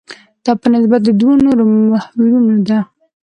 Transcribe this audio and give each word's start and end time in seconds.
دا 0.43 0.51
په 0.61 0.67
نسبت 0.73 1.01
د 1.03 1.09
دوو 1.19 1.31
نورو 1.45 1.63
محورونو 1.87 2.53
ده. 2.67 2.79